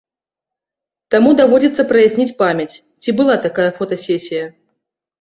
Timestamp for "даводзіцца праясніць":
1.41-2.35